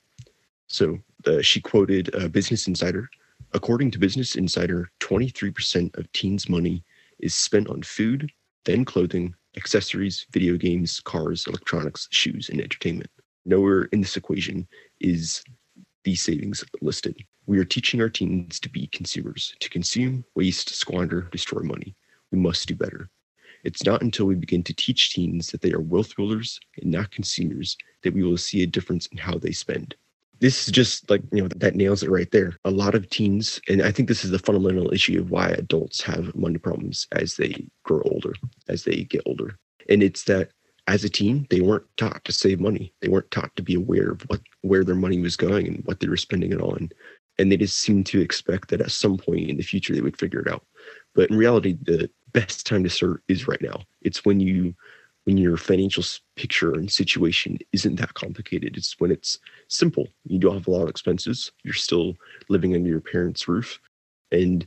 So 0.68 1.00
uh, 1.26 1.42
she 1.42 1.62
quoted 1.62 2.14
uh, 2.14 2.28
Business 2.28 2.68
Insider. 2.68 3.10
According 3.54 3.92
to 3.92 4.00
Business 4.00 4.36
Insider, 4.36 4.92
23% 5.00 5.98
of 5.98 6.12
teens' 6.12 6.50
money 6.50 6.84
is 7.20 7.34
spent 7.34 7.70
on 7.70 7.84
food, 7.84 8.30
then 8.66 8.84
clothing, 8.84 9.34
accessories, 9.56 10.28
video 10.34 10.58
games, 10.58 11.00
cars, 11.00 11.48
electronics, 11.48 12.10
shoes, 12.12 12.50
and 12.50 12.60
entertainment. 12.60 13.10
Nowhere 13.46 13.84
in 13.94 14.02
this 14.02 14.18
equation 14.18 14.68
is 15.00 15.42
these 16.08 16.24
savings 16.24 16.64
listed. 16.82 17.18
We 17.48 17.60
are 17.60 17.66
teaching 17.66 18.00
our 18.00 18.08
teens 18.08 18.62
to 18.62 18.70
be 18.70 18.88
consumers, 18.88 19.54
to 19.60 19.70
consume, 19.70 20.24
waste, 20.36 20.70
squander, 20.70 21.28
destroy 21.34 21.64
money 21.64 21.96
we 22.32 22.40
must 22.40 22.68
do 22.68 22.76
better. 22.76 23.10
It's 23.66 23.84
not 23.84 24.02
until 24.02 24.26
we 24.26 24.36
begin 24.36 24.64
to 24.64 24.74
teach 24.74 25.14
teens 25.14 25.48
that 25.48 25.62
they 25.62 25.74
are 25.74 25.82
wealth 25.82 26.16
builders 26.16 26.60
and 26.82 26.92
not 26.92 27.12
consumers 27.12 27.76
that 28.04 28.14
we 28.14 28.24
will 28.24 28.38
see 28.38 28.64
a 28.64 28.68
difference 28.68 29.08
in 29.08 29.18
how 29.18 29.38
they 29.38 29.52
spend. 29.52 29.96
This 30.40 30.68
is 30.68 30.72
just 30.72 31.10
like, 31.10 31.24
you 31.34 31.42
know, 31.42 31.50
that 31.58 31.76
nails 31.76 32.04
it 32.04 32.12
right 32.12 32.32
there. 32.32 32.58
A 32.64 32.72
lot 32.72 32.96
of 32.96 33.10
teens, 33.10 33.60
and 33.68 33.82
I 33.82 33.92
think 33.92 34.08
this 34.08 34.24
is 34.24 34.32
the 34.32 34.40
fundamental 34.40 34.94
issue 34.94 35.20
of 35.20 35.32
why 35.32 35.50
adults 35.50 36.02
have 36.04 36.36
money 36.36 36.58
problems 36.58 37.08
as 37.12 37.36
they 37.36 37.68
grow 37.84 38.02
older, 38.06 38.34
as 38.70 38.84
they 38.84 39.04
get 39.04 39.24
older. 39.26 39.58
And 39.90 40.04
it's 40.04 40.24
that 40.26 40.52
as 40.88 41.04
a 41.04 41.10
teen, 41.10 41.46
they 41.50 41.60
weren't 41.62 41.86
taught 41.98 42.24
to 42.26 42.32
save 42.32 42.60
money. 42.60 42.94
They 43.02 43.10
weren't 43.10 43.30
taught 43.32 43.56
to 43.58 43.64
be 43.64 43.76
aware 43.76 44.12
of 44.12 44.22
what 44.24 44.42
where 44.62 44.84
their 44.84 44.96
money 44.96 45.20
was 45.20 45.36
going 45.36 45.68
and 45.68 45.84
what 45.86 46.00
they 46.00 46.08
were 46.08 46.18
spending 46.18 46.54
it 46.54 46.62
on. 46.62 46.90
And 47.38 47.52
they 47.52 47.58
just 47.58 47.80
seemed 47.80 48.06
to 48.08 48.22
expect 48.22 48.70
that 48.70 48.82
at 48.82 48.92
some 48.92 49.18
point 49.18 49.50
in 49.50 49.58
the 49.58 49.64
future 49.64 49.94
they 49.94 50.02
would 50.02 50.18
figure 50.18 50.40
it 50.40 50.48
out. 50.48 50.66
But 51.14 51.30
in 51.30 51.38
reality, 51.38 51.78
the 51.82 52.10
best 52.32 52.66
time 52.66 52.84
to 52.84 52.90
start 52.90 53.22
is 53.28 53.48
right 53.48 53.62
now. 53.62 53.82
It's 54.02 54.26
when 54.26 54.40
you 54.40 54.74
when 55.26 55.38
your 55.38 55.58
financial 55.58 56.04
picture 56.38 56.74
and 56.74 56.90
situation 56.90 57.58
isn't 57.74 57.98
that 57.98 58.14
complicated. 58.14 58.78
It's 58.78 58.96
when 58.98 59.12
it's 59.12 59.38
simple. 59.68 60.08
You 60.24 60.40
don't 60.40 60.54
have 60.54 60.68
a 60.68 60.72
lot 60.72 60.84
of 60.84 60.90
expenses. 60.90 61.52
You're 61.66 61.74
still 61.74 62.16
living 62.48 62.74
under 62.74 62.88
your 62.88 63.02
parents' 63.02 63.46
roof. 63.46 63.82
And 64.32 64.66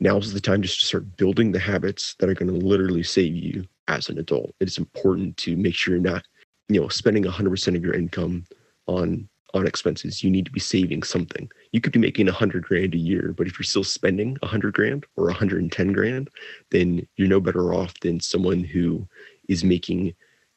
now's 0.00 0.32
the 0.32 0.40
time 0.40 0.62
just 0.62 0.80
to 0.80 0.86
start 0.86 1.16
building 1.16 1.52
the 1.52 1.58
habits 1.58 2.14
that 2.18 2.28
are 2.28 2.34
going 2.34 2.48
to 2.48 2.66
literally 2.66 3.02
save 3.02 3.34
you 3.34 3.64
as 3.88 4.08
an 4.08 4.18
adult. 4.18 4.54
It's 4.60 4.78
important 4.78 5.36
to 5.38 5.56
make 5.56 5.74
sure 5.74 5.94
you're 5.94 6.02
not, 6.02 6.24
you 6.68 6.80
know, 6.80 6.88
spending 6.88 7.24
100% 7.24 7.76
of 7.76 7.82
your 7.82 7.94
income 7.94 8.44
on 8.86 9.28
on 9.54 9.66
expenses. 9.66 10.22
You 10.22 10.30
need 10.30 10.44
to 10.44 10.52
be 10.52 10.60
saving 10.60 11.02
something. 11.02 11.50
You 11.72 11.80
could 11.80 11.92
be 11.92 11.98
making 11.98 12.26
hundred 12.26 12.64
grand 12.64 12.94
a 12.94 12.98
year, 12.98 13.34
but 13.36 13.46
if 13.46 13.58
you're 13.58 13.64
still 13.64 13.84
spending 13.84 14.36
hundred 14.42 14.74
grand 14.74 15.06
or 15.16 15.24
110 15.24 15.92
grand, 15.92 16.28
then 16.70 17.06
you're 17.16 17.28
no 17.28 17.40
better 17.40 17.72
off 17.72 17.98
than 18.00 18.20
someone 18.20 18.62
who 18.62 19.06
is 19.48 19.64
making 19.64 20.14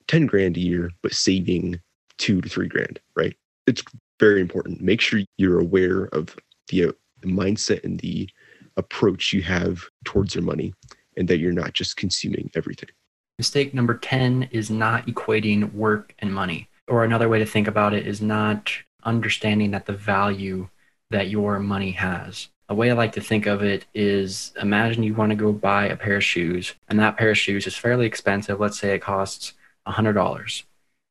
10 0.07 0.25
grand 0.25 0.57
a 0.57 0.59
year, 0.59 0.91
but 1.01 1.13
saving 1.13 1.79
two 2.17 2.41
to 2.41 2.49
three 2.49 2.67
grand, 2.67 2.99
right? 3.15 3.35
It's 3.65 3.83
very 4.19 4.41
important. 4.41 4.81
Make 4.81 5.01
sure 5.01 5.21
you're 5.37 5.59
aware 5.59 6.05
of 6.07 6.35
the, 6.67 6.89
uh, 6.89 6.91
the 7.21 7.27
mindset 7.27 7.83
and 7.83 7.99
the 7.99 8.29
approach 8.77 9.33
you 9.33 9.41
have 9.41 9.83
towards 10.05 10.35
your 10.35 10.43
money 10.43 10.73
and 11.17 11.27
that 11.27 11.39
you're 11.39 11.51
not 11.51 11.73
just 11.73 11.97
consuming 11.97 12.49
everything. 12.55 12.89
Mistake 13.37 13.73
number 13.73 13.97
10 13.97 14.49
is 14.51 14.69
not 14.69 15.07
equating 15.07 15.73
work 15.73 16.13
and 16.19 16.33
money 16.33 16.69
or 16.91 17.03
another 17.03 17.29
way 17.29 17.39
to 17.39 17.45
think 17.45 17.67
about 17.67 17.93
it 17.93 18.05
is 18.05 18.21
not 18.21 18.71
understanding 19.03 19.71
that 19.71 19.85
the 19.85 19.93
value 19.93 20.67
that 21.09 21.29
your 21.29 21.59
money 21.59 21.91
has. 21.91 22.49
A 22.69 22.75
way 22.75 22.91
I 22.91 22.93
like 22.93 23.13
to 23.13 23.21
think 23.21 23.45
of 23.45 23.63
it 23.63 23.85
is 23.93 24.53
imagine 24.61 25.03
you 25.03 25.13
want 25.13 25.31
to 25.31 25.35
go 25.35 25.51
buy 25.51 25.87
a 25.87 25.97
pair 25.97 26.17
of 26.17 26.23
shoes, 26.23 26.73
and 26.87 26.99
that 26.99 27.17
pair 27.17 27.31
of 27.31 27.37
shoes 27.37 27.65
is 27.65 27.75
fairly 27.75 28.05
expensive. 28.05 28.59
Let's 28.59 28.79
say 28.79 28.93
it 28.93 29.01
costs 29.01 29.53
$100. 29.87 30.63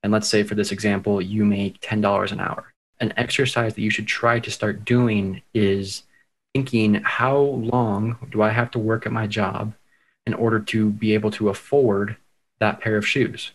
And 0.02 0.12
let's 0.12 0.28
say 0.28 0.42
for 0.42 0.54
this 0.54 0.72
example, 0.72 1.20
you 1.20 1.44
make 1.44 1.80
$10 1.80 2.32
an 2.32 2.40
hour. 2.40 2.72
An 3.00 3.12
exercise 3.16 3.74
that 3.74 3.82
you 3.82 3.90
should 3.90 4.06
try 4.06 4.38
to 4.38 4.50
start 4.50 4.84
doing 4.84 5.42
is 5.54 6.02
thinking 6.54 6.94
how 6.94 7.38
long 7.38 8.16
do 8.30 8.42
I 8.42 8.50
have 8.50 8.70
to 8.72 8.78
work 8.78 9.06
at 9.06 9.12
my 9.12 9.26
job 9.26 9.74
in 10.26 10.34
order 10.34 10.60
to 10.60 10.90
be 10.90 11.14
able 11.14 11.30
to 11.32 11.48
afford 11.48 12.16
that 12.58 12.80
pair 12.80 12.96
of 12.96 13.06
shoes? 13.06 13.52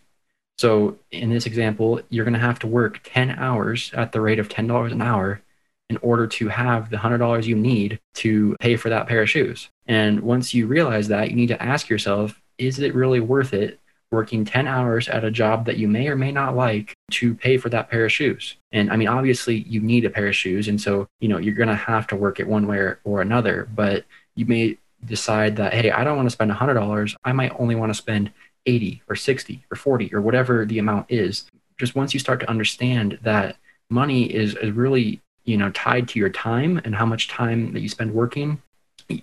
So 0.57 0.97
in 1.11 1.29
this 1.29 1.45
example, 1.45 2.01
you're 2.09 2.25
going 2.25 2.33
to 2.33 2.39
have 2.39 2.59
to 2.59 2.67
work 2.67 3.01
10 3.03 3.31
hours 3.31 3.91
at 3.93 4.11
the 4.11 4.21
rate 4.21 4.39
of 4.39 4.47
$10 4.47 4.91
an 4.91 5.01
hour 5.01 5.41
in 5.89 5.97
order 5.97 6.25
to 6.25 6.47
have 6.47 6.89
the 6.89 6.97
$100 6.97 7.45
you 7.45 7.55
need 7.55 7.99
to 8.15 8.55
pay 8.59 8.75
for 8.75 8.89
that 8.89 9.07
pair 9.07 9.21
of 9.21 9.29
shoes. 9.29 9.69
And 9.85 10.21
once 10.21 10.53
you 10.53 10.65
realize 10.65 11.09
that, 11.09 11.29
you 11.29 11.35
need 11.35 11.47
to 11.47 11.61
ask 11.61 11.89
yourself, 11.89 12.41
is 12.57 12.79
it 12.79 12.95
really 12.95 13.19
worth 13.19 13.53
it 13.53 13.79
working 14.11 14.45
10 14.45 14.65
hours 14.65 15.09
at 15.09 15.25
a 15.25 15.31
job 15.31 15.65
that 15.65 15.77
you 15.77 15.87
may 15.87 16.07
or 16.07 16.15
may 16.15 16.31
not 16.31 16.55
like 16.55 16.94
to 17.11 17.35
pay 17.35 17.57
for 17.57 17.69
that 17.69 17.89
pair 17.89 18.05
of 18.05 18.11
shoes? 18.11 18.55
And 18.71 18.91
I 18.91 18.95
mean, 18.95 19.07
obviously 19.07 19.57
you 19.67 19.79
need 19.79 20.05
a 20.05 20.09
pair 20.09 20.27
of 20.27 20.35
shoes. 20.35 20.67
And 20.67 20.79
so, 20.79 21.07
you 21.19 21.27
know, 21.27 21.37
you're 21.37 21.55
going 21.55 21.69
to 21.69 21.75
have 21.75 22.07
to 22.07 22.15
work 22.15 22.39
it 22.39 22.47
one 22.47 22.67
way 22.67 22.93
or 23.03 23.21
another, 23.21 23.67
but 23.73 24.05
you 24.35 24.45
may 24.45 24.77
decide 25.05 25.55
that, 25.57 25.73
hey, 25.73 25.91
I 25.91 26.03
don't 26.03 26.17
want 26.17 26.27
to 26.27 26.33
spend 26.33 26.51
$100. 26.51 27.15
I 27.23 27.31
might 27.31 27.53
only 27.59 27.75
want 27.75 27.91
to 27.91 27.97
spend 27.97 28.31
80 28.65 29.01
or 29.07 29.15
60 29.15 29.63
or 29.71 29.75
40 29.75 30.13
or 30.13 30.21
whatever 30.21 30.65
the 30.65 30.79
amount 30.79 31.05
is 31.09 31.45
just 31.77 31.95
once 31.95 32.13
you 32.13 32.19
start 32.19 32.39
to 32.39 32.49
understand 32.49 33.19
that 33.21 33.57
money 33.89 34.33
is, 34.33 34.55
is 34.55 34.71
really 34.71 35.21
you 35.43 35.57
know 35.57 35.69
tied 35.71 36.07
to 36.09 36.19
your 36.19 36.29
time 36.29 36.81
and 36.83 36.95
how 36.95 37.05
much 37.05 37.27
time 37.27 37.73
that 37.73 37.81
you 37.81 37.89
spend 37.89 38.13
working 38.13 38.61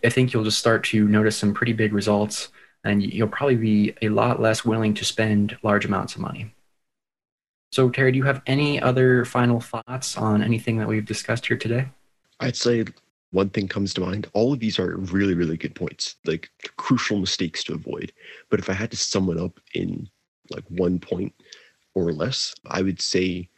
i 0.04 0.08
think 0.08 0.32
you'll 0.32 0.44
just 0.44 0.58
start 0.58 0.84
to 0.84 1.08
notice 1.08 1.36
some 1.36 1.52
pretty 1.52 1.72
big 1.72 1.92
results 1.92 2.48
and 2.84 3.02
you'll 3.02 3.28
probably 3.28 3.56
be 3.56 3.94
a 4.02 4.08
lot 4.08 4.40
less 4.40 4.64
willing 4.64 4.94
to 4.94 5.04
spend 5.04 5.56
large 5.62 5.84
amounts 5.84 6.14
of 6.14 6.20
money 6.20 6.52
so 7.72 7.90
terry 7.90 8.12
do 8.12 8.18
you 8.18 8.24
have 8.24 8.42
any 8.46 8.80
other 8.80 9.24
final 9.24 9.60
thoughts 9.60 10.16
on 10.16 10.42
anything 10.42 10.76
that 10.76 10.86
we've 10.86 11.06
discussed 11.06 11.46
here 11.46 11.56
today 11.56 11.88
i'd 12.40 12.56
say 12.56 12.84
one 13.32 13.48
thing 13.48 13.66
comes 13.66 13.92
to 13.94 14.00
mind. 14.00 14.28
All 14.34 14.52
of 14.52 14.60
these 14.60 14.78
are 14.78 14.96
really, 14.96 15.34
really 15.34 15.56
good 15.56 15.74
points, 15.74 16.16
like 16.26 16.50
crucial 16.76 17.18
mistakes 17.18 17.64
to 17.64 17.74
avoid. 17.74 18.12
But 18.50 18.60
if 18.60 18.70
I 18.70 18.74
had 18.74 18.90
to 18.92 18.96
sum 18.96 19.30
it 19.30 19.38
up 19.38 19.58
in 19.74 20.08
like 20.50 20.64
one 20.68 20.98
point 20.98 21.34
or 21.94 22.12
less, 22.12 22.54
I 22.66 22.82
would 22.82 23.00
say 23.00 23.48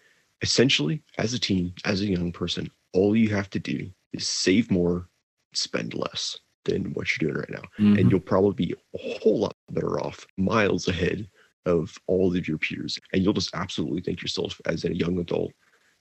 essentially, 0.42 1.02
as 1.18 1.34
a 1.34 1.38
team, 1.38 1.74
as 1.84 2.00
a 2.00 2.06
young 2.06 2.32
person, 2.32 2.70
all 2.92 3.16
you 3.16 3.30
have 3.30 3.50
to 3.50 3.58
do 3.58 3.90
is 4.12 4.28
save 4.28 4.70
more, 4.70 5.08
spend 5.52 5.94
less 5.94 6.38
than 6.64 6.94
what 6.94 7.08
you're 7.10 7.30
doing 7.30 7.40
right 7.40 7.50
now. 7.50 7.68
Mm-hmm. 7.78 7.98
And 7.98 8.10
you'll 8.10 8.20
probably 8.20 8.66
be 8.66 8.74
a 8.94 8.98
whole 8.98 9.40
lot 9.40 9.56
better 9.70 10.00
off, 10.00 10.24
miles 10.36 10.86
ahead 10.86 11.28
of 11.66 11.96
all 12.06 12.36
of 12.36 12.48
your 12.48 12.58
peers. 12.58 12.98
And 13.12 13.22
you'll 13.22 13.32
just 13.32 13.54
absolutely 13.54 14.02
thank 14.02 14.22
yourself 14.22 14.60
as 14.66 14.84
a 14.84 14.96
young 14.96 15.18
adult 15.18 15.52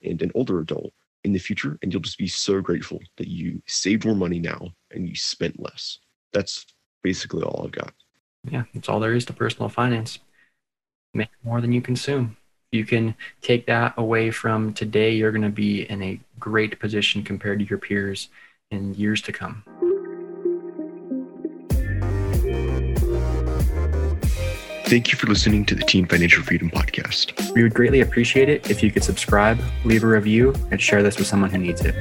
and 0.03 0.22
an 0.22 0.32
older 0.36 0.60
adult 0.60 0.93
in 1.24 1.34
the 1.34 1.39
future 1.39 1.77
and 1.82 1.91
you'll 1.91 2.01
just 2.01 2.17
be 2.17 2.27
so 2.27 2.62
grateful 2.62 3.00
that 3.17 3.27
you 3.27 3.62
saved 3.65 4.05
more 4.05 4.15
money 4.15 4.39
now 4.39 4.70
and 4.91 5.08
you 5.08 5.15
spent 5.15 5.60
less. 5.60 6.00
That's 6.34 6.65
basically 7.01 7.43
all 7.43 7.63
i've 7.65 7.72
got. 7.72 7.93
Yeah 8.50 8.63
that's 8.74 8.89
all 8.89 9.00
there 9.00 9.13
is 9.13 9.25
to 9.25 9.34
personal 9.34 9.70
finance. 9.70 10.20
Make 11.13 11.29
more 11.43 11.62
than 11.62 11.72
you 11.72 11.82
consume. 11.82 12.38
You 12.72 12.86
can 12.86 13.15
take 13.41 13.67
that 13.67 13.93
away 13.98 14.32
from 14.32 14.74
today 14.74 15.12
you're 15.12 15.32
going 15.32 15.43
to 15.43 15.50
be 15.50 15.84
in 15.84 16.01
a 16.01 16.20
great 16.39 16.79
position 16.79 17.24
compared 17.24 17.60
to 17.60 17.65
your 17.65 17.79
peers 17.79 18.29
in 18.72 18.93
years 18.96 19.22
to 19.22 19.32
come 19.32 19.63
Thank 24.93 25.12
you 25.12 25.17
for 25.17 25.25
listening 25.25 25.65
to 25.65 25.73
the 25.73 25.81
Teen 25.81 26.05
Financial 26.05 26.43
Freedom 26.43 26.69
Podcast. 26.69 27.51
We 27.55 27.63
would 27.63 27.73
greatly 27.73 28.01
appreciate 28.01 28.47
it 28.47 28.69
if 28.69 28.83
you 28.83 28.91
could 28.91 29.03
subscribe, 29.03 29.59
leave 29.85 30.03
a 30.03 30.07
review, 30.07 30.53
and 30.69 30.79
share 30.79 31.01
this 31.01 31.17
with 31.17 31.25
someone 31.25 31.50
who 31.50 31.57
needs 31.57 31.81
it. 31.83 31.95